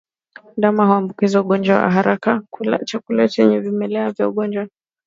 [0.57, 4.67] Ndama huambukizwa ugonjwa wa kuhara kwa kula chakula chenye vimelea vya ugonjwa